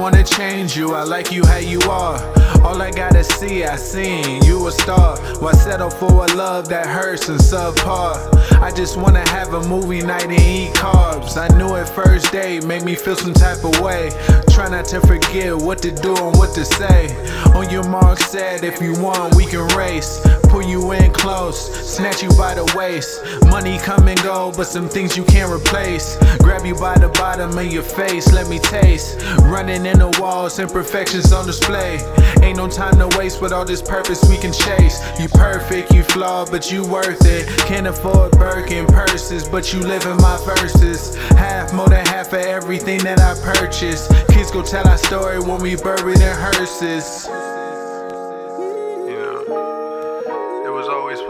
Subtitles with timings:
[0.00, 2.18] wanna change you, I like you how you are.
[2.64, 5.16] All I gotta see, I seen you a star.
[5.38, 8.16] Why settle for a love that hurts and subpar?
[8.60, 11.36] I just wanna have a movie night and eat carbs.
[11.36, 14.10] I knew it first day, made me feel some type of way.
[14.50, 17.14] Try not to forget what to do and what to say.
[17.54, 20.20] On your mark, said if you want, we can race.
[20.50, 23.22] Pull you in close, snatch you by the waist.
[23.46, 26.16] Money come and go, but some things you can't replace.
[26.38, 29.22] Grab you by the bottom of your face, let me taste.
[29.42, 32.00] Running in the walls, imperfections on display.
[32.42, 35.00] Ain't no time to waste with all this purpose we can chase.
[35.20, 37.46] You perfect, you flawed, but you worth it.
[37.68, 41.14] Can't afford Birkin purses, but you live in my verses.
[41.38, 44.08] Half, more than half of everything that I purchase.
[44.26, 47.28] Kids go tell our story when we buried in hearses.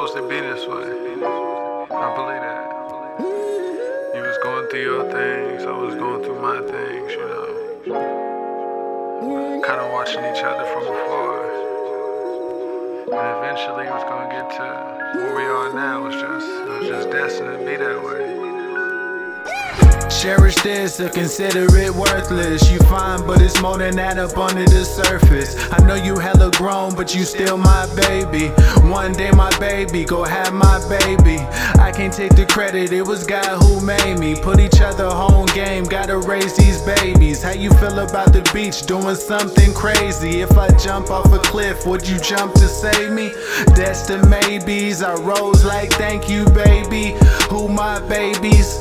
[0.00, 0.88] Supposed to be this way.
[1.92, 2.64] I believe that.
[4.16, 7.48] You was going through your things, I was going through my things, you know.
[9.62, 11.44] Kind of watching each other from afar.
[13.12, 14.64] And eventually it was gonna get to
[15.18, 16.00] where we are now.
[16.00, 18.29] It was just, it was just destined to be that way.
[20.10, 22.70] Cherish this or consider it worthless.
[22.70, 25.56] You fine, but it's more than that up under the surface.
[25.72, 28.48] I know you hella grown, but you still my baby.
[28.90, 31.38] One day, my baby, go have my baby.
[31.78, 34.34] I can't take the credit, it was God who made me.
[34.34, 37.42] Put each other home game, gotta raise these babies.
[37.42, 40.42] How you feel about the beach, doing something crazy?
[40.42, 43.28] If I jump off a cliff, would you jump to save me?
[43.74, 47.16] That's the maybes, I rose like thank you, baby.
[47.48, 48.78] Who my babies?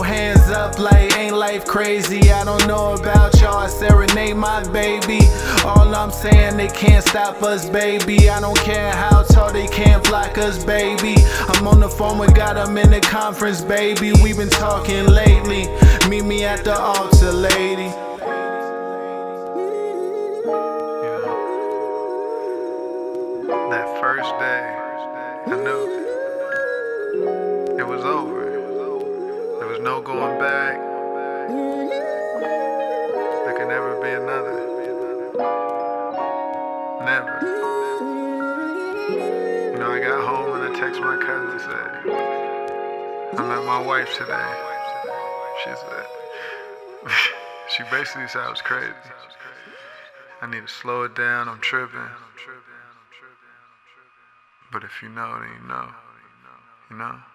[0.00, 2.30] Hands up like ain't life crazy.
[2.30, 5.20] I don't know about y'all, I serenade my baby.
[5.64, 8.28] All I'm saying, they can't stop us, baby.
[8.28, 11.14] I don't care how tall they can't block us, baby.
[11.48, 14.12] I'm on the phone with God, I'm in the conference, baby.
[14.22, 15.68] We've been talking lately.
[16.08, 17.90] Meet me at the altar, lady.
[23.70, 24.76] That first day,
[25.46, 25.88] I knew
[27.78, 28.41] it was over.
[29.82, 30.78] No going back.
[33.44, 34.54] There could never be another.
[37.04, 37.40] Never.
[39.72, 41.90] You know, I got home and I text my cousin and said,
[43.40, 44.54] I met my wife today.
[45.64, 46.06] She said,
[47.76, 48.92] she basically said I was crazy.
[50.42, 52.08] I need to slow it down, I'm tripping.
[54.70, 55.88] But if you know, then you know.
[56.88, 57.31] You know?